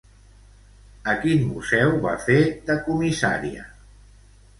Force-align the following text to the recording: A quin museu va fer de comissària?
A 1.11 1.13
quin 1.25 1.43
museu 1.49 1.93
va 2.05 2.13
fer 2.23 2.39
de 2.71 2.79
comissària? 2.87 3.67